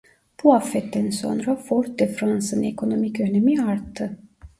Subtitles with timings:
[0.43, 4.17] Bu afetten sonra Fort-de-France'ın ekonomik önemi arttı.